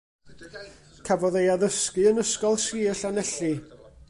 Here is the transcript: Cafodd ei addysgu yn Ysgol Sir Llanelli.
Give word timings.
Cafodd 1.09 1.37
ei 1.43 1.51
addysgu 1.57 2.07
yn 2.13 2.23
Ysgol 2.25 2.59
Sir 2.67 2.85
Llanelli. 3.03 3.53